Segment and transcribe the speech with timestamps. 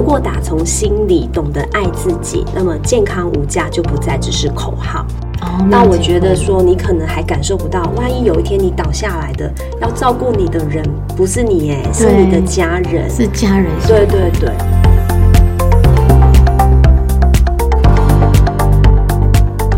[0.00, 5.04] 如果打从心里懂得爱自己，那么健康无价就不再只是口号。
[5.42, 10.82] 哦那我觉得说，你可能还感受不到，万一有一天你倒下来的，要照顾你的人
[11.14, 13.10] 不是你哎，是你的家人。
[13.10, 14.50] 是家人，对对对。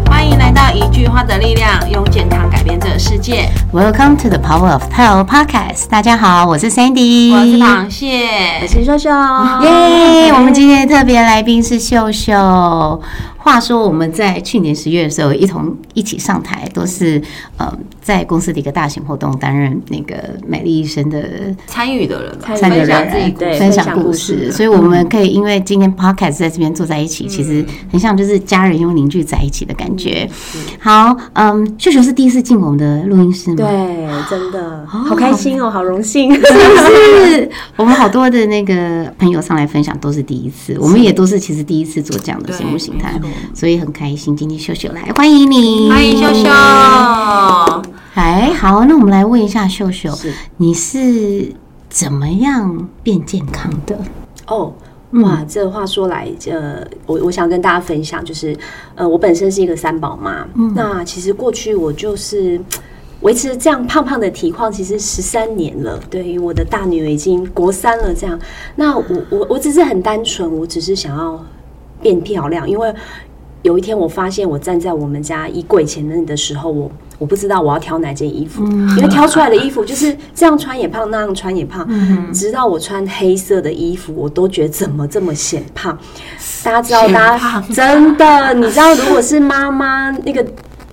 [0.06, 2.41] 欢迎来到一句话的力量，用健康
[3.02, 3.50] 世界。
[3.72, 5.88] Welcome to the Power of Health Podcast。
[5.88, 9.10] 大家好，我是 Sandy，我是螃蟹，我是秀秀，
[9.66, 12.32] 耶我们今天的特别来宾是秀秀。
[13.38, 17.20] 话说我们在去年十月的时候，一同一起上台，都是
[17.56, 20.16] 呃在公司的一个大型活动担任那个
[20.46, 21.22] 美丽医生的
[21.66, 30.28] 参与的人吧，参与的分享人分享故事事，所以我们可以因为今天 podcast 在这边坐在一起，其实很像就是家人又凝聚在一起的感觉。
[30.80, 33.56] 好，嗯，秀秀是第一次进我们的录音室吗？
[33.56, 36.34] 对，真的好开心哦，好荣幸。
[36.34, 37.48] 是不是？
[37.76, 43.14] 我们好多的那个朋友上来分享都是第一次，我们也都是其实第一次做这样的对节目形态，
[43.54, 44.36] 所以很开心。
[44.36, 47.91] 今天秀秀来，欢迎你，欢迎秀秀。
[48.14, 51.52] 哎，好，那我们来问一下秀秀是，你是
[51.88, 53.98] 怎么样变健康的？
[54.46, 54.72] 哦，
[55.10, 58.56] 嗯哇，这话说来，呃，我我想跟大家分享，就是，
[58.94, 62.60] 呃，我本身是一个三宝妈，嗯那其实过去我就是。
[63.22, 65.96] 维持这样胖胖的体况，其实十三年了。
[66.10, 68.36] 对于我的大女儿已经国三了，这样，
[68.74, 71.40] 那我我我只是很单纯，我只是想要
[72.00, 72.92] 变漂亮，因为
[73.62, 76.90] 有一天我发现我站在我们家衣柜前面的时候，我
[77.22, 81.88] 我不知道我要挑哪件衣服，因为挑出来的衣服就是这样穿也胖，那样穿也胖。
[82.34, 85.96] 直到我穿黑色的衣服，我都觉得怎么这么显胖。
[86.64, 90.44] 大家知道，大家真的，你知道，如果是妈妈那个。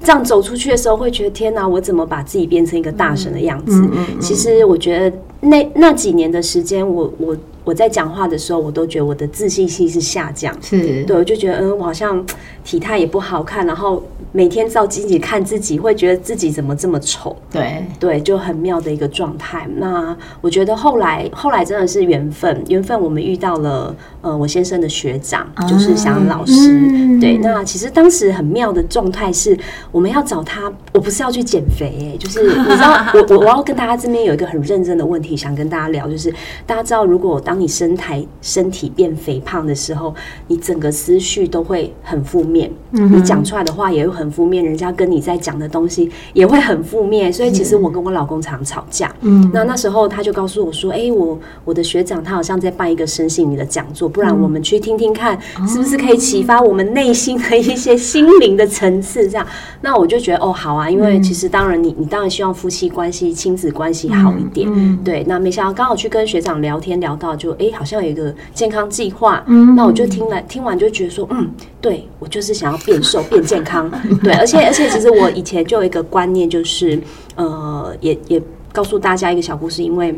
[0.02, 3.86] 这样走出去的时候，会觉得天哪，我怎么把自己变成一个大神的样子？
[4.22, 10.56] 其实我觉得那那几年的时间，我我我在讲话的时候，我都觉得我的自信心是下降。
[10.62, 12.26] 是对，我就觉得，嗯，我好像
[12.70, 19.68] 体态也不好看，然后每天照镜子看自己，会觉得自己怎么这么丑，对，对，就很妙的一个状态。
[19.78, 26.54] 那我觉得后来，后来真的是缘分，缘分我们遇到了，呃，我先生的学长，就是祥老师。
[26.54, 29.58] 嗯对，那其实当时很妙的状态是，
[29.92, 36.32] 我们要找他，我不是要去减肥、哎，就是你知道， 我我我要跟大家这边有一个很认真的问题想跟大家聊，就是
[36.68, 40.14] 大家知道，如果当你身材身体变肥胖的时候，
[40.48, 42.59] 你整个思绪都会很负面，
[42.92, 49.14] 你讲出来的话也会很负面，人家跟你在讲的东西也会很负面，所以其实我跟我老公常吵架。
[49.22, 59.46] 嗯，那那时候他就告诉我说：“哎、我我的学长他好像在办一个身心灵的讲座，不然我们去听听看，是不是可以启发我们内心的一些心灵的层次？”这样，
[59.82, 65.24] 那我就觉得哦，好啊，因为其实当然你你当然希望夫妻关系、亲子关系好一点，嗯对。
[65.28, 71.48] 那没想到刚好去跟学长聊天聊到就，哎好像有一个健康计划，嗯那我就听了听完就觉得说，嗯，
[71.80, 73.90] 对我就是想要变瘦变健康，
[74.24, 77.00] 对，而且而且其实我以前就有一个观念，就是
[77.36, 78.42] 呃，也也
[78.72, 80.18] 告诉大家一个小故事，因为。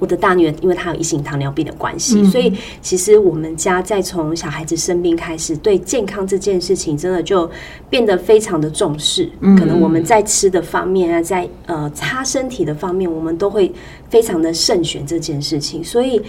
[0.00, 7.50] 我的大女儿，因为她有一型糖尿病的关系，所以其实我们家在从小孩子生病开始，对健康这件事情真的就
[7.90, 9.28] 变得非常的重视。
[9.40, 13.72] 可能我们在吃的方面啊，在呃擦身体的方面，我们都会
[14.08, 15.82] 非常的慎选这件事情。
[15.82, 16.22] 所以，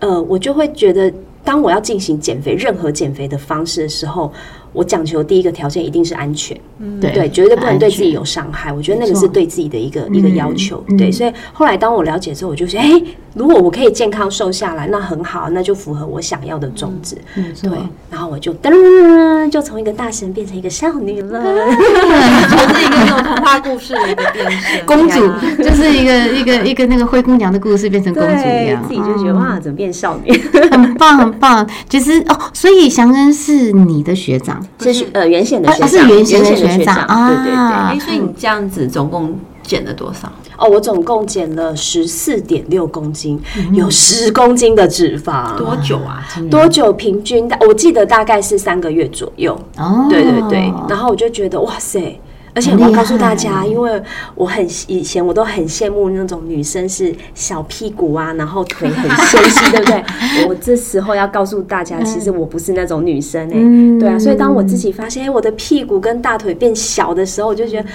[0.00, 1.12] 呃，我就会觉得，
[1.44, 4.32] 当我要进行减肥，任何减肥的方式的时候，
[4.72, 6.56] 我讲求第一个条件一定是安全。
[7.00, 8.70] 对对，绝对不能对自己有伤害。
[8.72, 10.84] 我觉得那个是对自己的一个一个要求。
[10.88, 12.90] 嗯对，所以后来当我了解之后，我就说，哎、
[13.32, 17.16] 如果我可以健康瘦下来，那很好，那就符合我想要的种子。
[17.34, 17.78] 没错对，
[18.10, 21.40] 然后我就噔，就从一个大神变成一个少女了。
[22.50, 24.84] 就是一个那种童话故事的一个变身。
[24.84, 25.18] 公主
[25.62, 30.30] 就是一个一个一个那个灰姑娘的故事变成公主一样，，自己就觉得嗯哇，怎么变少女？
[30.70, 31.66] 很棒很棒。
[31.88, 37.54] 其实哦，所以祥恩是你的学长，这是呃原先的学啊长，是原先的的学长啊对对对。
[37.54, 40.30] 哎，所以你这样子总共减了多少？
[40.58, 43.38] 哦，我总共减了十四点六公斤，
[43.72, 45.54] 有十公斤的脂肪。
[45.56, 46.26] 多久啊？
[46.50, 47.46] 多久平均？
[47.46, 49.58] 大我记得大概是三个月左右。
[49.76, 52.18] 哦，对对对，然后我就觉得哇塞。
[52.56, 54.02] 而且我要告诉大家，因为
[54.34, 60.02] 我很以前我都很羡慕那种女生是小屁股啊，然后腿很纤细， 对不对？
[60.48, 67.88] 我这时候要告诉大家，其实我不是那种女生哎、嗯对啊，所以当我自己发现，哎，我的屁股跟大腿变小的时候，我就觉得。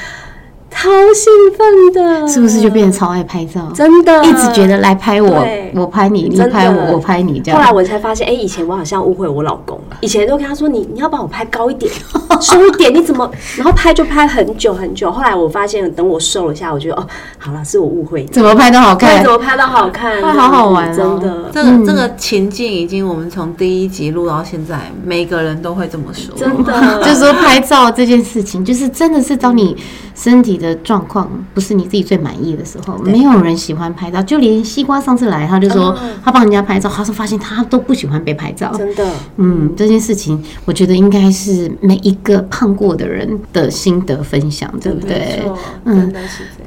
[0.71, 3.71] 超兴奋的，是不是就变得超爱拍照？
[3.75, 5.45] 真的一直觉得来拍我，
[5.75, 7.71] 我拍你，你拍我，我拍你这后来。
[7.71, 11.91] 我才发现，哎、以前我好像误会我老公，以前都跟他说你你要把我拍高一点，
[12.41, 13.29] 瘦一点，你怎么？
[13.57, 15.11] 然后拍就拍很久很久。
[15.11, 17.07] 后来我发现，等我瘦了下，我觉得哦，
[17.37, 18.27] 好了，是我误会你。
[18.29, 19.31] 怎么拍都好，看怎。
[19.31, 26.35] 么拍都好看， 哇好好玩哦真的，这个、这个情境已经我们从第一集录到现在，每个人都会这么说。
[26.35, 26.73] 真的，
[27.05, 29.77] 就是说拍照这件事情，就是真的是当你
[30.21, 34.21] 身体的状况不是你自己最满意的时候，没有人喜欢拍照。
[34.21, 38.71] 就连西瓜上次来，他就说嗯他帮人家拍照，他说发现他都不喜欢被拍照。
[38.77, 45.41] 真的，嗯，这件事情我觉得应该是每一个胖过的人的心得分享，对不对
[45.85, 46.13] 嗯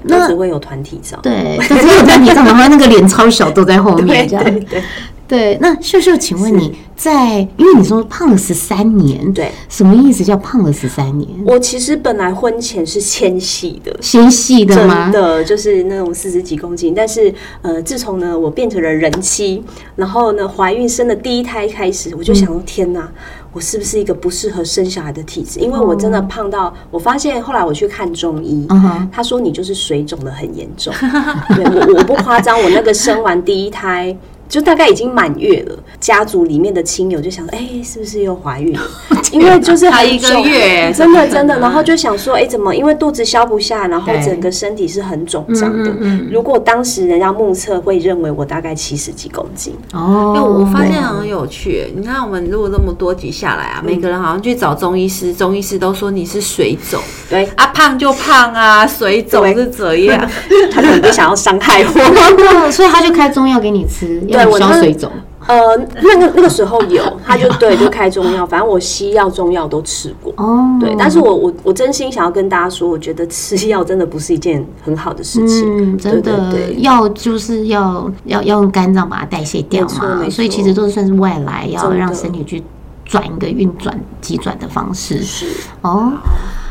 [0.02, 1.16] 那只会有团体照。
[1.22, 4.44] 对，但是有团体照的话，那个脸超小，都在后 对面这样。
[4.44, 4.82] 对对
[5.26, 11.28] 对，那秀秀，请问你在，因为你说胖了十三年，对，什么意思叫胖了十三年？
[11.44, 15.20] 我其实本来婚前是纤细的，纤细的吗真？
[15.20, 19.62] 的就是那种四十几公斤，但是呃，自从呢我变成了人妻，
[19.96, 23.10] 然后呢怀孕生的第一胎开始，我就想说天哪，
[23.52, 25.60] 我是不是一个不适合生小孩的体质？
[25.60, 28.66] 因为我真的胖到，我发现后来我去看中医，
[29.10, 30.94] 他说你就是水肿的很严重。
[31.56, 34.16] 对我我不夸张，我那个生完第一胎。
[34.48, 38.80] 就大概已经满月了，家族里面的亲友就想说，哎、是不是又怀孕了？
[39.32, 42.74] 因为就是才一个月真的真的，然后就想说，哎、怎么？
[42.74, 45.90] 因为肚子消不下，然后整个身体是很肿胀的。
[45.90, 60.30] 嗯嗯如果当时人家目测会认为我大概七十几公斤，哦因为我发现很有趣，你看我们录了这么多集下来啊，嗯每个人好像去找中医师，中医师都说你是水肿对，啊，胖就胖啊，水肿是这样。
[60.70, 61.88] 他可能不想要伤害我。
[62.66, 65.10] 哦所以他就开中药给你吃，要你我水肿。
[65.46, 70.32] 呃，那个那个时候有，他就对，就开中药，反正我西药、中药都吃过。
[70.38, 75.92] 哦，对，但是我我我真心想要跟大家说，我觉得吃药真的不是一件很好的事情。
[75.92, 82.62] 嗯，真的对对对药就是要要要用肝脏把它代谢掉嘛，所以其实都算是外来，要让身体去
[83.04, 85.22] 转一个运转急转的方式。
[85.22, 85.46] 是，
[85.82, 86.10] 哦，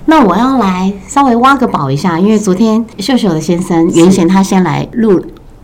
[0.07, 5.23] 那我要来稍微挖个宝一下，因为昨天秀秀的先生原先他先来录。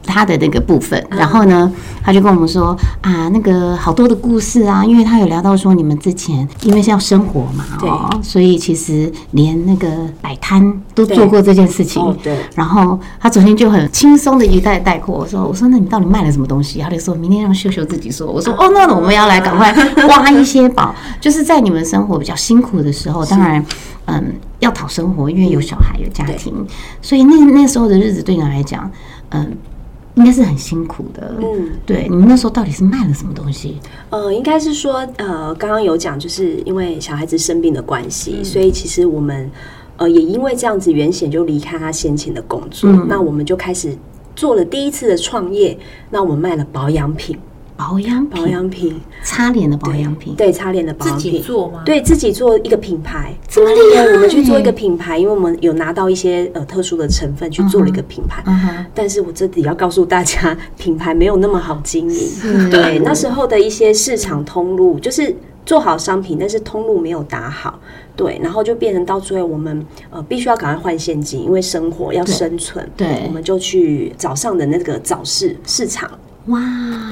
[0.10, 1.72] 他的那个部分，嗯然后呢，
[2.04, 9.88] 他就跟我们说啊，那个好多的故事啊，因为他有聊到说你们之前因为是要生活嘛，哦，所以其实连那个
[10.22, 12.02] 摆摊都做过这件事情。
[12.02, 16.80] 哦对，然后他昨天就很轻松的一带带过，我说我说那你到底卖了什么东西？
[16.80, 18.28] 他就说明天让秀秀自己说。
[18.28, 19.72] 我说哦，那我们要来赶快
[20.08, 23.64] 挖一些宝， 就是在你们生活比较辛苦的时候，当然
[24.06, 26.54] 嗯要讨生活，因为有小孩有家庭，
[27.02, 28.90] 所以那那时候的日子对你来讲，
[29.30, 29.56] 嗯。
[30.20, 33.78] 应该是很辛苦的，嗯，对，你们那时候到底是卖了什么东西？
[34.10, 39.50] 呃，应该是说，呃，刚刚有讲，就是因为小孩子生病的关系，所以其实我们，
[39.96, 43.08] 呃，也因为这样子，原显就离开他先前的工作，嗯。
[43.08, 43.98] 那我们就开始
[44.36, 45.80] 做了第一次的创业，
[46.10, 47.38] 那我们卖了保养品，
[47.80, 51.42] 保养保品，养品，擦脸的保养品，对，擦脸的保自己养品。
[51.42, 51.82] 做吗？
[51.86, 58.44] 对自己做一个品牌，这么厉害对，我们去做一个品牌，因为我们有拿到一些呃特殊的成分去做了一个品牌。
[58.48, 62.28] 嗯哼，但是我这里要告诉大家，品牌没有那么好经营。
[62.28, 65.34] 是对，那时候的一些市场通路，就是
[65.66, 67.80] 做好商品，但是通路没有打好。
[68.18, 72.86] 对，然后就变成到最后，我们呃必须要赶快换现金，因为生活要生存。
[72.98, 76.12] 对我们就去早上的那个早市市场。
[76.48, 76.60] 哇，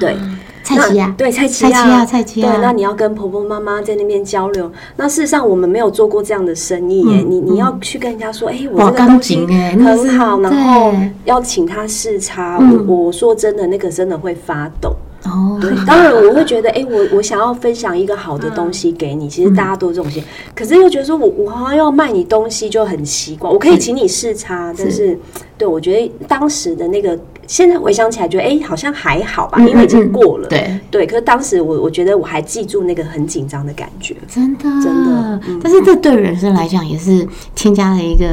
[0.00, 0.16] 对，
[0.62, 4.70] 蔡奇亚那，对蔡奇蔡奇亚亚，蔡奇亚对，那你要跟婆婆妈妈在那边交流。
[4.96, 10.92] 那事实上我们没有做过这样的生意耶，嗯你你要去跟人家说，哎、我这个东西很好，然后
[11.24, 12.58] 要请他试擦。
[12.60, 12.84] 嗯。
[12.86, 14.94] 我我说真的，那个真的会发抖。
[15.24, 20.22] 哦，对， 当然我会觉得，哎、我我想要分享一个好的东西给你，其实大家都有这种心，
[20.54, 25.18] 可是又觉得说我我好像要卖你东西就很奇怪，我可以请你试擦，但是
[25.56, 34.64] 对我觉得当时的那个，现在回想起来觉得，哎、好像还好吧，嗯因为已经嗯过了，对，对，可是当时我我觉得我还记住那个很紧张的感觉，真的。
[34.64, 35.58] 真的嗯。
[35.60, 38.26] 但是这对人生来讲也是添加了一个，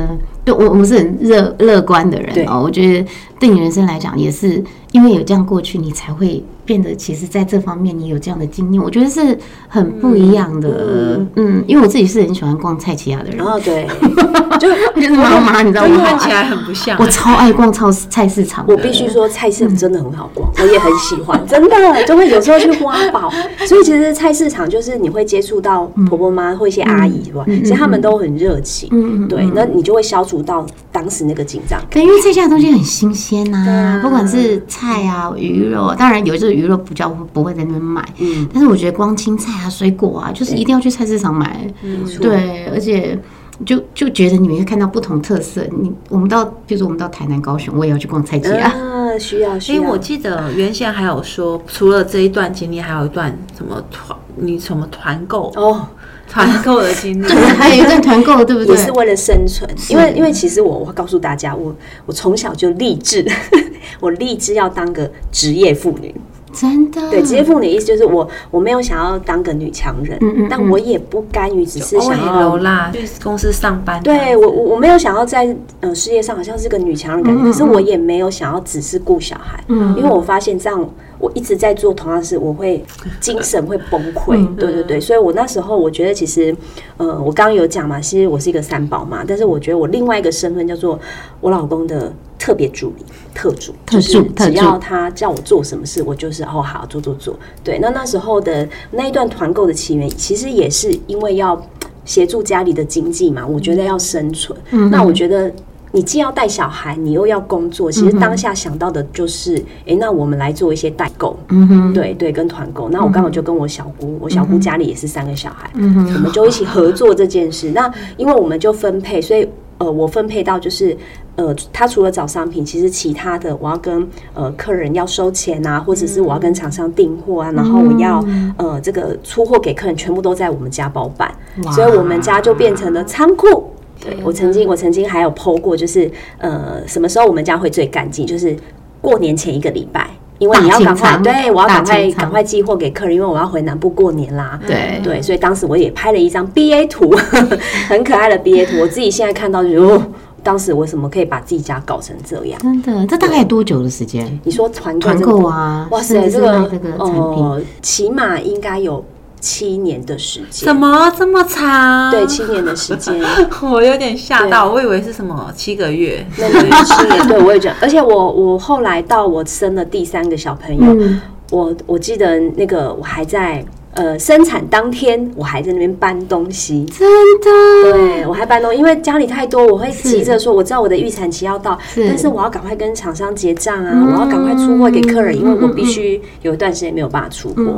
[0.43, 2.45] 对我我们是很乐乐观的人对。
[2.45, 2.61] 哦。
[2.61, 3.07] 我觉得
[3.39, 11.25] 对你人生来讲，也是因为有这样过去，你才会变得其实在这方面你有这样的经验，我觉得是很不一样的。
[11.35, 13.87] 嗯，因为我自己是很喜欢逛菜奇亚的人然，后对，
[14.59, 16.03] 就就是妈妈，你知道吗？
[16.03, 17.05] 看起来很不像我。
[17.07, 23.31] 超爱逛超市菜市场，我必须说菜市场真的很好逛，我也很喜欢，真的就会有时候去挖宝。
[23.65, 27.45] 所以其实菜市场就是你会接触到婆婆妈或一些阿姨，是吧？
[27.47, 31.87] 其实他们都很热情，对，那你就会消除到当时那个紧张感。
[31.91, 41.67] 对，因为这家的东西很新鲜呐、不管是菜啊、鱼肉啊，当然有时候鱼肉比较不会在那边买，嗯，但是我觉得光青菜啊、水果啊，就是一定要去菜市场买。
[41.83, 43.17] 嗯，对，而且
[43.65, 45.65] 就就觉得你们会看到不同特色。
[45.71, 48.69] 你我们到，比如说我们到台南、高雄，我也要去逛菜街啊。
[48.71, 49.91] 啊，需要需因为要。
[49.91, 55.87] 我记得原先还有说，除了这一段经历，还有一段什么团，你什么团购、哦，
[56.27, 57.25] 团购的经历。
[57.27, 58.75] 对，还有一段团购，对不对？
[58.75, 61.73] 也是为了生存，因为因为其实我我告诉大家，我
[62.05, 63.25] 我从小就立志，
[64.01, 66.13] 我立志要当个职业妇女。
[66.55, 72.55] 真的对，直接父母的意思就是我我没有想要当个女强人，嗯嗯但我也不甘于只是想要。
[72.57, 74.01] 啦，去公司上班。
[74.01, 82.83] 对我，我我没有想要在呃事业上好像是个女强人感觉，可是我也没有想要只是顾小孩，因为我发现这样我一直在做同样的事，我会
[83.21, 84.55] 精神会崩溃。
[84.55, 86.55] 对对对，所以我那时候我觉得其实
[86.97, 90.99] 呃，我刚刚有讲嘛，其实我是一个三宝嘛，但是我觉得我另外一个身份叫做
[91.41, 97.37] 我老公的特别助理、特助，特就是只要他叫我做什么事，我就是哦好做做做。
[97.63, 101.61] 对，那那时候的那一段团购的起源，其实也是因为要
[102.03, 104.57] 协助家里的经济嘛，我觉得要生存。
[104.91, 105.51] 那我觉得。
[105.95, 109.55] 你既要带小孩，你又要工作，其实当下想到的就是，
[109.87, 112.89] 哎、那我们来做一些代购，嗯哼，对对，跟团购。
[112.89, 117.71] 那我刚好就跟我小姑，我小姑家里也是三个小孩，嗯哼我们就一起合作这件事。
[117.71, 119.47] 那因为我们就分配，所以
[119.77, 120.97] 呃，我分配到就是。
[121.37, 128.23] 呃，他除了找商品，其实其他的我要跟呃客人要收钱啊，或者是我要跟厂商订货啊，然后我要
[128.55, 131.29] 呃这个出货给客人，全部都在我们家包办，
[131.73, 133.64] 所以我们家就变成了仓库。
[133.99, 138.55] 对我曾经我曾经还有 PO 过，就是呃什么时候我们家会最干净，就是
[139.01, 140.09] 过年前一个礼拜。
[140.37, 144.59] 因为你要赶快，对我要赶快赶快寄货给客人，因为我要回南部过年啦。
[144.67, 147.09] 对对，所以当时我也拍了一张 BA 图，
[147.87, 148.81] 很可爱的 BA 图。
[148.81, 150.03] 我自己现在看到就哦，
[150.43, 152.59] 当时为什么可以把自己家搞成这样？
[152.61, 154.37] 真的，这大概多久的时间？
[154.43, 159.01] 你说团购团这个购啊，哇塞，这个这个产品，呃，起码应该有
[159.45, 160.75] 七年的时间怎。
[160.75, 162.09] 么这么长？
[162.09, 163.13] 对，七年的时间，
[163.61, 166.25] 我有点吓到，我以为是什么七个月。
[166.35, 171.21] 那个七年，对我也觉得，而且我我后来到我生了第三个小朋友，嗯，
[171.51, 173.63] 我我记得那个我还在
[173.95, 176.85] 呃生产当天，我还在那边搬东西。
[176.85, 177.07] 真
[177.41, 187.75] 的，对，我还搬东西，因为家里太多，我会急着说，我知道我的预产期要到，是但是我要赶快跟厂商结账啊，我要赶快出货给客人，因为我必须有一段时间没有办法出货。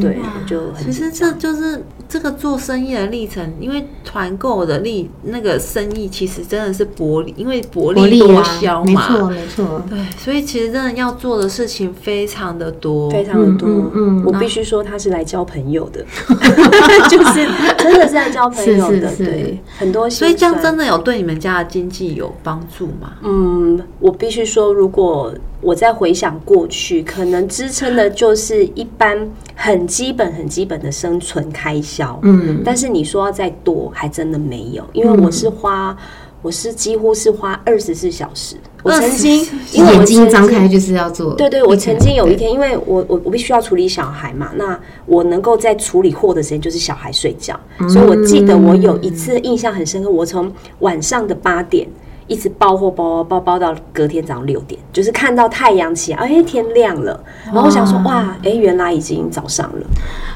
[0.00, 9.18] 对，就很其实这就是这个做生意的历程，因为团购的利那个生意其实真的是薄利，因为薄利多销嘛啊没。
[9.20, 13.08] 错没错，对，所以其实真的要做的事情非常的多。
[13.10, 13.68] 非常的多。
[13.68, 15.59] 嗯嗯我必须说他是来交朋友
[15.90, 16.04] 的，
[17.08, 17.48] 就是
[17.78, 20.10] 真的是在交朋友的，是是是对，很多。
[20.10, 20.70] 所以这样真。
[20.80, 23.12] 的有对你们家的经济有帮助吗？
[23.22, 32.18] 嗯，我必须说，如果我再回想过去，可能支撑的就是一般很基本、很基本的生存开销。
[32.22, 35.94] 嗯，但是你说要再多，还真的没有，因为我是花，
[36.42, 38.56] 我是几乎是花二十四小时。
[38.82, 51.86] 我曾经，因为我眼睛曾经张开就是要做，对对，我曾经有一天，因为我我我必须要处理小孩嘛，那我能够在处理货的时间就是小孩睡觉，所以我记得我有一次印象很深刻，我从晚上的八点。
[52.26, 59.84] 一直包货包包包包到隔天早上六点，就是看到太阳起来，哎，天亮了，然后我想说，哇，哎，原来已经早上了，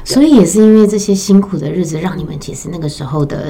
[0.03, 3.49] 所以也是因为这些辛苦的日子，让你们其实那个时候的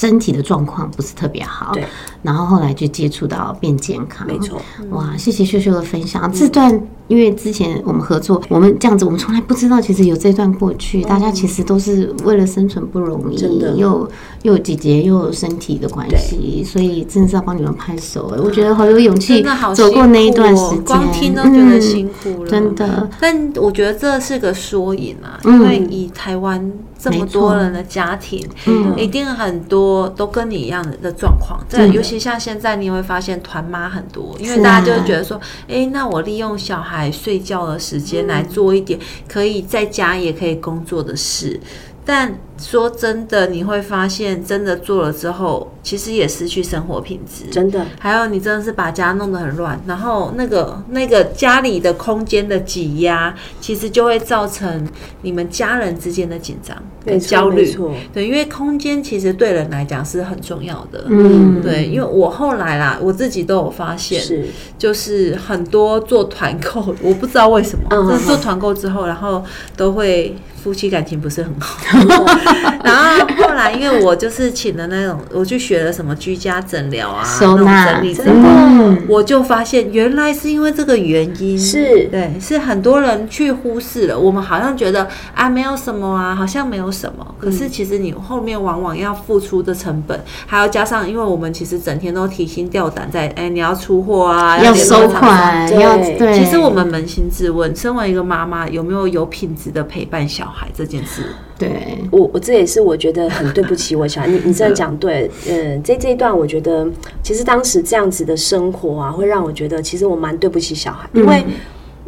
[0.00, 1.72] 身体的状况不是特别好。
[1.74, 1.84] 对，
[2.22, 4.26] 然后后来就接触到变健康。
[4.26, 4.58] 没错。
[4.92, 6.32] 哇，谢谢秀秀的分享。
[6.32, 6.72] 这段
[7.08, 14.08] 因为之前我们合作，我们这样子，我们从来不知道其实有这段过去，大家其实都是为了生存不容易，真的又
[14.40, 18.32] 又有姐姐又有身体的关系，所以真的是要帮你们拍手。
[18.34, 22.50] 哎，我觉得好有勇气走过那一段时间，光听都觉得嗯辛苦了。
[22.50, 23.06] 真的。
[23.20, 31.58] 但我觉得这是个缩影啊，嗯因为以台湾这么多人的家庭，嗯一定很多都跟你一样的的状况。
[31.68, 41.58] 这真的尤其像现在，你会发现团妈很多，因为大家就会觉得说，哎、那我利用小孩睡觉的时间来做一点可以在家也可以工作的事。
[42.04, 47.50] 但说真的，你会发现，真的做了之后，其实也失去生活品质。
[47.50, 54.86] 真的，还有，你真的是把家弄得很乱，然后那个那个家里的空间的挤压，其实就会造成
[55.22, 57.64] 你们家人之间的紧张跟焦虑。
[57.64, 61.06] 错对，因为空间其实对人来讲是很重要的。
[61.08, 64.46] 嗯，对，因为我后来啦，我自己都有发现，是
[64.78, 69.42] 就是很多做团购，我不知道为什么，嗯但是做团购之后，然后
[69.76, 71.80] 都会夫妻感情不是很好。
[72.82, 84.18] 然后后来，因为我就是请了那种，我去学了什么居家诊疗啊，收纳那种整理之真后，我就发现原来是因为这个原因，是对，是很多人去忽视了。
[84.18, 87.34] 我们好像觉得啊，没有什么啊，好像没有什么。
[87.38, 96.38] 可是其实你后面往往要付出的成本，还要加上，因为我们其实整天都提心吊胆在，哎，你要出货啊，要收款，对。
[96.38, 101.26] 其实我们扪心自问，身为一个妈妈，有没有有品质的陪伴小孩这件事？
[101.60, 101.98] 对。
[102.10, 106.88] 我我这也是我觉得很对不起我小孩，你你真的讲对，嗯，这这一段我觉得
[107.22, 111.44] 其实当时这样子的生活啊，会让我觉得其实我蛮对不起小孩，因为。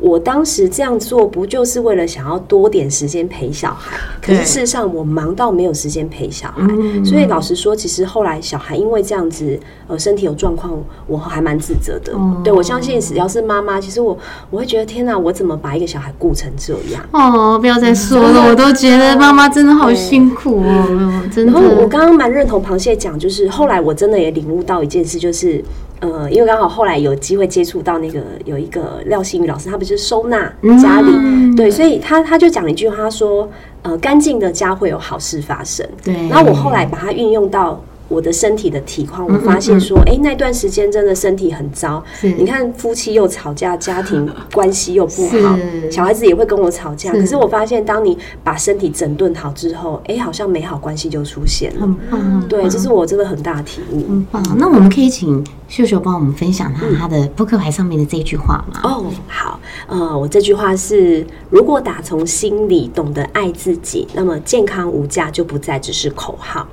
[0.02, 3.96] 我当时这样做，不就是为了想要多点时间陪小孩？
[4.20, 6.66] 可是事实上，我忙到没有时间陪小孩。
[6.68, 12.12] 嗯所以老实说，其实后来小孩因为这样子，呃，身体有状况，我还蛮自责的。
[12.14, 14.18] 哦对我相信，只要是妈妈，其实我
[14.50, 17.02] 我会觉得，天哪，我怎么把一个小孩顾成这样？
[17.12, 21.62] 哦，不要再说了，我都觉得妈妈真的好辛苦哦，真的然。
[21.62, 25.62] 后我刚刚蛮认同螃蟹讲，就是后来我真的也领悟到一件事，就是
[26.02, 33.48] 呃，因为刚好后来有机会接触到那个有一个廖新宇老师，他不是收纳家里，嗯对，所以他他就讲了一句话，他说
[33.82, 35.88] 呃，干净的家会有好事发生。
[36.04, 37.82] 对，然后我后来把它运用到。
[38.12, 42.04] 我的身体的体况，我发现说，哎、那段时间真的身体很糟。
[42.20, 45.58] 你看，夫妻又吵架，家庭关系又不好，
[45.90, 47.10] 小孩子也会跟我吵架。
[47.12, 51.80] 是可是我发现，当你把身体整顿好之后，哎、好像美好关系就出现了。
[51.80, 54.06] 很棒，对，这是我真的很大的体悟。
[54.08, 54.42] 很棒。
[54.58, 58.80] 那我们可以请秀秀帮我们分享他他的扑克牌上面的这一句话吗？
[58.84, 66.66] 哦，好，呃，我这句话是：如果打从心里懂得爱自己，那么健康无价就不再只是口号。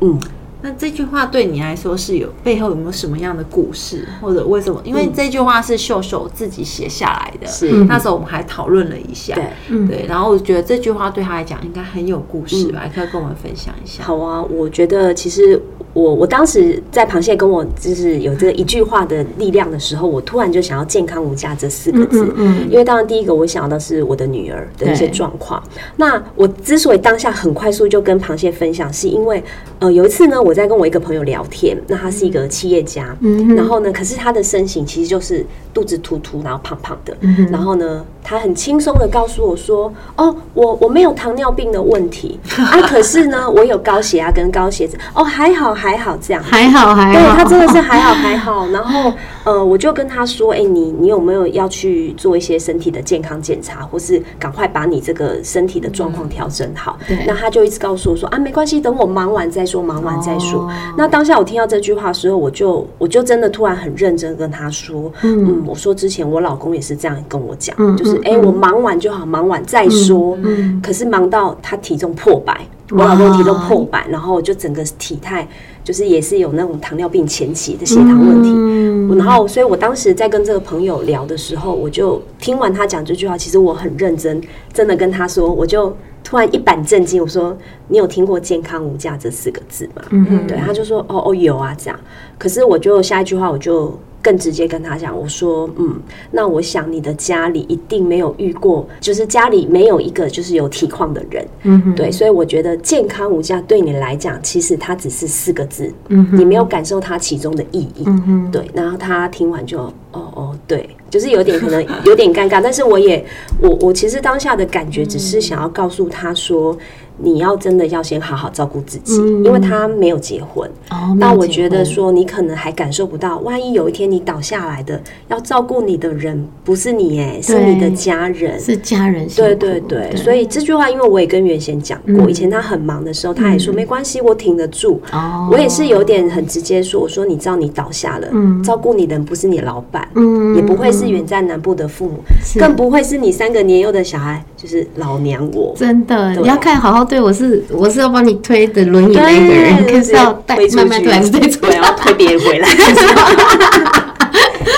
[0.00, 0.18] 嗯，
[0.60, 4.80] 那这句话对你来说是有背后有没有什么样的故事，或者为什么？
[4.84, 14.02] 因为这句话是秀秀自己写下来的，是那时候我们还讨论了一下，对，嗯对，然后我觉得这句话对他来讲应该很有故事吧，可以跟我们分享一下。
[14.02, 15.60] 好啊，我觉得其实
[15.92, 25.62] 我我当时在螃蟹跟我就是有这个一句话的力量的时候，我突然就想要“健康无价”这四个字，嗯因为当然第一个我想到的是我的女儿的一些状况。
[25.96, 29.42] 那我之所以当下很快速就跟螃蟹分享，是因为
[29.78, 42.40] 呃有一次呢，我在跟我一个朋友聊天，那他是一个企业家，嗯然后呢，可是他的身形其实就是肚子突突，然后胖胖的，嗯然后呢，他很轻松的告诉我说：“哦，我我没有糖尿病的问题。
[42.56, 49.12] 啊， 可是呢，我有高血压跟高血脂，哦，还好还好这样。”还好还好，对他真的是还好还好，然后
[49.44, 56.98] 呃，我就跟他说，哎、你你有没有要去做一些身体的健康检查，或是赶快把你这个身体的状况调整好？
[57.06, 57.22] 对。
[57.26, 60.62] 那他就一直告诉我说啊，没关系，等我忙完再说，忙完再说。
[60.62, 70.36] 哦那当下我听到这句话的时候，我就我就真的突然很认真跟他说，嗯，我说之前我老公也是这样跟我讲，嗯就是哎、我忙完就好，忙完再说。
[70.42, 75.46] 嗯可是忙到他体重破百，我老公体重破百，然后就整个体态
[75.84, 78.50] 就是也是有那种糖尿病前期的血糖问题。
[78.50, 78.78] 嗯
[79.16, 84.40] 然后，所以我当时在跟这个朋友聊的时候，我就听完他讲这句话，其实我很认真，
[84.72, 87.56] 真的跟他说，我就突然一板正经，我说
[87.88, 91.98] ：“你有听过‘健康无价’这四个字吗？”嗯对，他就说：“哦哦，有啊。”这样，
[92.38, 93.98] 可是我就下一句话我就。
[94.22, 96.00] 更直接跟他讲，我说，嗯，
[96.30, 101.94] 那我想你的家里一定没有遇过，就是家里没有一个就是有体况的人，嗯哼。
[101.94, 108.50] 对，所以我觉得健康无价对你来讲，其实它只是四个字，嗯你没有感受它其中的意义，嗯哼。
[108.50, 113.24] 对，然后他听完就，哦哦，对，就是有点可能 有点尴尬，但是我也，
[113.60, 116.76] 我我其实当下的感觉只是想要告诉他说，
[117.20, 120.68] 你要真的要先好好照顾自己，嗯因为他没有结婚。
[120.90, 128.58] 哦，那我觉得说，你可能还感受不到，万一有一天你倒下来的，要照顾你的人不是你，哎，是你的家人。
[128.58, 135.00] 是家人对对对，所以这句话，因为我也跟原先讲过，嗯以前他很忙的时候，他也说没关系，我挺得住。
[135.12, 142.22] 哦，我也是有点很直接说，我说你知道你倒下了，嗯照顾你的人不是你老板，嗯也不会是远在南部的父母，
[142.58, 145.74] 更不会是你三个年幼的小孩，就是老娘我。
[145.76, 151.76] 真的，你要看好好对我是我是要帮你推的轮椅那个人，可是要带慢慢推还是推出对，来？
[151.78, 152.68] 要推别人回来。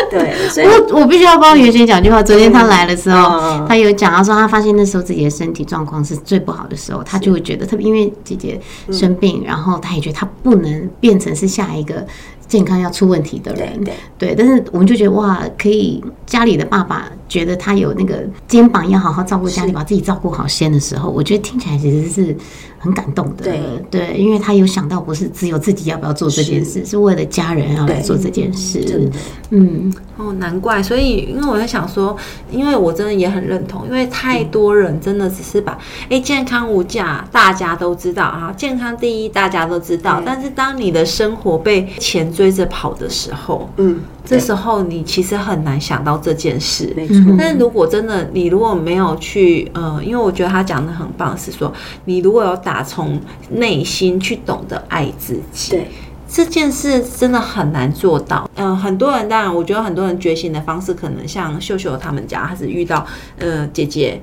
[0.08, 2.20] 对，所以我我必须要帮袁轩讲句话。
[2.22, 12.04] 昨天他来的时候，嗯他有讲，他说他发现那时候自己的身体状况是最不好的时候，他就会觉得，特别因为姐姐生病，然后他也觉得他不能变成是下一个
[12.50, 22.36] 健康要出问题的人，对对，但是我们就觉得哇，可以家里的爸爸觉得他有那个肩膀要好好照顾家里，把自己照顾好先的时候，我觉得听起来其实是
[22.78, 23.44] 很感动的。
[23.44, 23.60] 对。
[23.88, 26.98] 对，因为他有想到不是只有自己要不要做这件事，是。
[26.98, 28.84] 为了家人要来做这件事。
[28.84, 29.16] 真的。
[29.50, 32.16] 嗯，哦，难怪，所以因为我在想说，
[32.50, 35.72] 因为我真的也很认同，因为太多人真的只是把
[36.04, 46.90] 哎、诶健康无价，大家都知道啊，健康第一，大家都知道，但是当你的生活被钱追着跑的时候，嗯，这时候你其实很难想到这件事。
[46.96, 51.70] 没错，嗯但是如果真的你如果没有去，呃，因为我觉得他讲的很棒，是说
[52.06, 55.88] 你如果有打从内心去懂得爱自己，对
[56.26, 58.48] 这件事真的很难做到。
[58.54, 63.06] 嗯、很多人当然，我觉得很多人觉醒的方式，可能像秀秀他们家，他是遇到
[63.38, 64.18] 呃姐姐。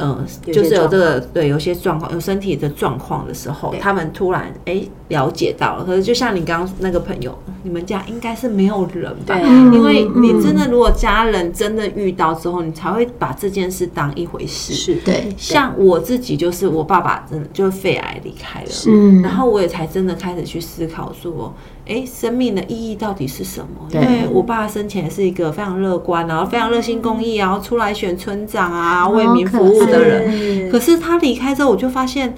[0.00, 5.84] 嗯，就是有这个对有些状况，有身体的状况的时候，他们突然哎、了解到了。
[5.84, 9.38] 可是就像你刚刚那个朋友，你们家应该是没有人吧？
[9.38, 14.72] 因为你真的如果家人真的遇到之后，你才会把这件事当一回事。
[14.72, 21.54] 是，对，像我自己就是我爸爸真的就是肺癌离开了，嗯然后我也才真的开始去思考说，
[21.90, 23.88] 哎，生命的意义到底是什么？
[23.92, 30.32] 因为我爸生前也是一个非常乐观，然后非常热心公益，然后出来选村长啊，为民服务的人。
[30.32, 32.34] 是可是他离开之后，我就发现。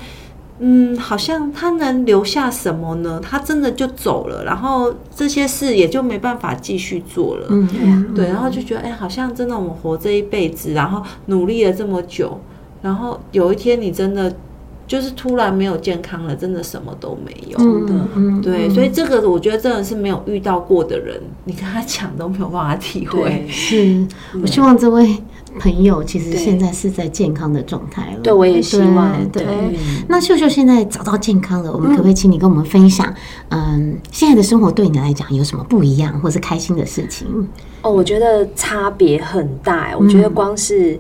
[0.65, 3.19] 嗯，好像他能留下什么呢？
[3.21, 7.49] 他真的就走了，然后这些事也就没办法继续做了。
[7.51, 12.39] 嗯嗯，对，然后就觉得，哎、好像真的我们活这一辈子，然后努力了这么久，
[12.81, 14.33] 然后有一天你真的
[14.87, 17.57] 就是突然没有健康了，真的什么都没有。
[17.59, 23.49] 嗯嗯，对，所以这个我觉得真的是没有遇到过的人，你跟他讲都没有办法体会对。
[23.49, 24.07] 是，
[24.43, 25.17] 我希望这位
[25.59, 28.21] 朋友其实现在是在健康的状态了。
[28.23, 29.45] 对我也希望对。
[30.09, 33.13] 那秀秀现在找到健康了，我们可不可以请你跟我们分享？
[33.49, 37.27] 嗯，现在的生活对你来讲有什么不一样，或是开心的事情？
[37.81, 40.99] 哦，我觉得差别很大哎，我觉得光是。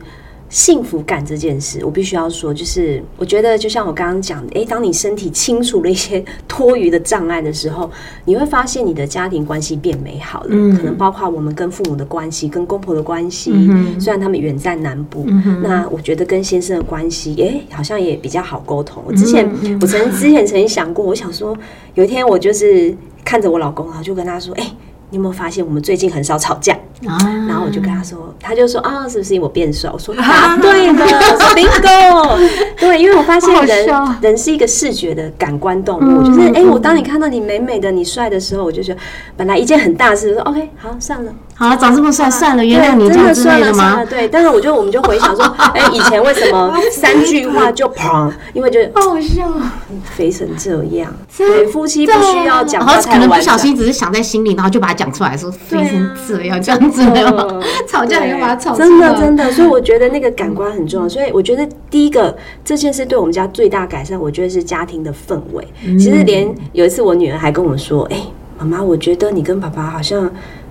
[0.53, 7.91] 幸福感这件事，我必须要说，就是我觉得，就像我刚刚讲的，诶，当你身体清除了一些多余的障碍的时候，
[8.27, 10.49] 你会发现你的家庭关系变美好了。
[10.51, 19.03] 嗯可能包括我们跟父母的关系、跟公婆的关系，嗯虽然他们远在南部，嗯那我觉得跟先生的关系，诶，好像也比较好沟通。
[19.07, 21.57] 我之前，嗯我曾之前曾经想过，我想说，
[21.95, 24.65] 有一天我就是看着我老公，然后就跟他说，诶，
[25.09, 26.79] 你有没有发现我们最近很少吵架？
[27.07, 29.91] 啊，然后我就跟他说，他就说啊，是不是因为我变瘦？
[29.93, 32.39] 我说答 对了，我 说 bingo。
[32.79, 33.89] 对，因为我发现人
[34.21, 39.01] 人是一个视觉的感官动嗯物，就是哎、我当你看到你美美的、你帅的时候，我就觉得
[39.37, 41.33] 本来一件很大的事，说 OK，好算了。
[41.55, 44.07] 好了，长这么帅，算了，原谅你真的这样之类的吗算了吗？？
[44.11, 48.31] 对，但是我就我们就回想说， 哎、以前为什么三句话就砰？
[48.55, 49.49] 因为就好笑，
[50.17, 51.13] 肥成这样。
[51.37, 53.43] 对，夫妻不需要讲话然后可能不。
[53.43, 57.63] 小心只是想在心里，然后就把它讲出来，说飞对啊成这样，这样子的吗嗯？
[57.89, 61.09] 吵架也要把它吵出来，真的真的，所以我觉得那个感官很重要。
[61.09, 65.67] 所以我觉得第一个这件事对我们家最大改善，我觉得是家庭的氛围。
[65.87, 68.17] 嗯其实连有一次我女儿还跟我说：“哎、
[68.59, 70.31] 妈妈，我觉得你跟爸爸好像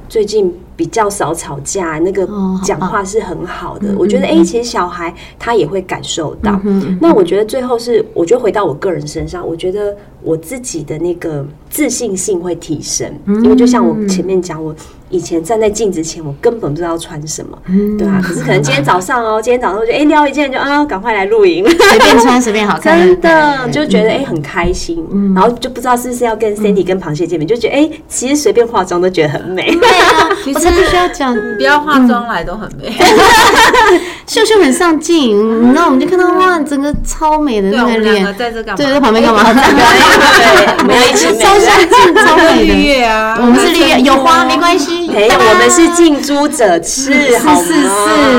[0.09, 2.27] 最近比较少吵架，那个
[2.63, 3.89] 讲话是很好的。
[3.89, 6.59] 嗯我觉得哎、嗯其实小孩他也会感受到。
[6.99, 14.75] 那我觉得最后是，我觉得回到我个人身上，我觉得我自己的那个自信性会提升，嗯因为就像我前面讲，我
[15.11, 18.19] 以前站在镜子前，我根本不知道穿什么，嗯对啊。
[18.23, 29.69] 可是可能今天早上哦， 今天早上我就哎、撩一件就啊，赶快来露营，随便穿随便好看， 真的就觉得哎、很开心，嗯然后就不知道是不是要跟 Sandy 跟螃蟹见面，就觉得哎、其实随便化妆都觉得很美。
[29.75, 32.91] 对啊， 其实我才不需要讲，不要化妆来都很美。
[34.27, 38.77] 秀秀很上镜，然后我们就看到哇，整个超美的那个脸，在这干嘛？
[38.77, 39.43] 对，在旁边干嘛？
[39.43, 42.75] 对，我们要一起美超上镜，超美绿的。
[42.75, 45.00] 叶啊，我们是绿叶，有花没关系。
[45.07, 47.13] 没有，我们是近朱者赤？
[47.13, 47.73] 是是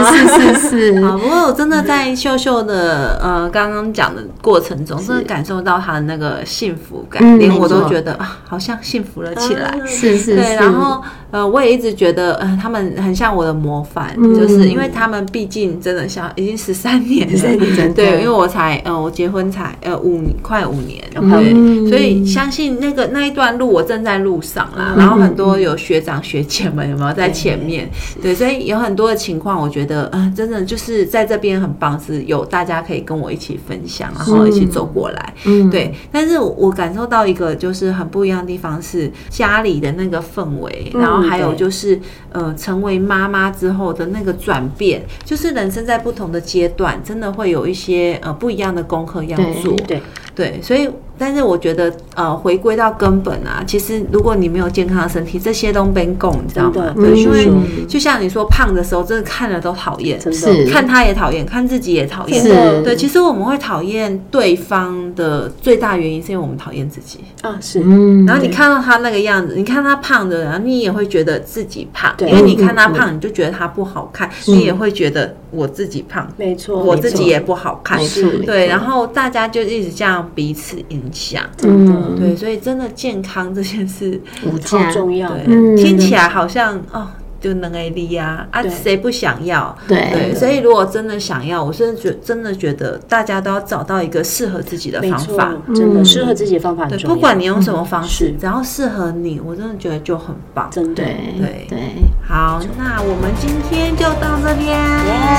[0.06, 9.74] 是是是啊， 不过我真的在秀秀的呃刚刚讲的过程中，真的感受到她的那个幸福感，嗯连我都觉得啊，好像幸福了起来。
[9.86, 21.32] 是是对，是，然后呃，我也一直觉得，呃，他们很像我的模范，嗯就是因为他们毕竟真的像已经十三年了，对，因为我才呃，我结婚才呃五快五年，嗯。
[21.32, 27.88] 对，所以相信那个那一段路我正在路上啦，然后很多有学长学姐们有没有在前面，
[28.20, 41.98] 对，所以有很多的情况，我觉得嗯、呃真的就是在这边很棒，是有大家可以跟我一起分享，然后一起走过来，嗯，对，但是我感受到一个就是很不一样的地方是家里的那个氛围，嗯然后还有就是
[42.30, 49.76] 呃成为妈妈之后的那个转变，就是人生在不同的阶段，真的会有一些呃不一样的功课要对做。
[49.86, 50.02] 对，
[50.34, 50.88] 对，所以
[51.22, 56.92] 但是我觉得呃，回归到根本啊，其实如果你没有健康的身体，这些都没供，你知道吗？
[56.96, 60.38] 对，因为嗯就像你说胖的时候，真的看了都讨厌，真的。
[60.40, 62.42] 是看他也讨厌，看自己也讨厌。
[62.42, 62.82] 是。
[62.82, 67.20] 对，其实我们会讨厌对方的最大原因，是因为我们讨厌自己。
[67.42, 72.28] 啊，是，嗯然后你看到他那个样子，你看他胖的，然后你也会觉得自己胖，对。
[72.28, 78.00] 因为你看他胖，你就觉得他不好看，你也会觉得我自己胖，没错，我自己也不好看。
[78.44, 81.44] 对，然后大家就一直这样彼此影响。
[81.62, 85.30] 嗯对，所以真的健康这件事，无超，重要。
[85.76, 87.08] 听起来好像哦，
[87.42, 89.76] 就能 A D 啊，啊，对谁不想要？
[89.88, 97.04] 对对，所以如果真的想要，我真的觉真的觉得大家都要找到一个适合自己的方法。，真的嗯适合自己的方法很对。
[97.04, 100.68] 不管你用什么方式是，只要适合你，我真的觉得就很棒。
[100.70, 101.78] 真的对对对，
[102.26, 104.78] 好，那我们今天就到这边，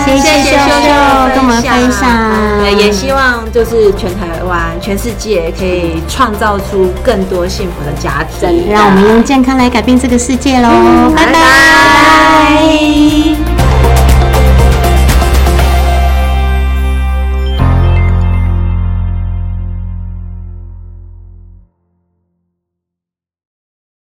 [0.05, 0.89] 谢谢秀秀
[1.33, 8.69] 跟我们分享对，也希望就是全台湾、全世界可以创造出更多幸福的家庭。
[8.69, 10.69] 让我们用健康来改变这个世界喽！
[11.15, 12.33] 拜拜拜。
[12.53, 13.32] 拜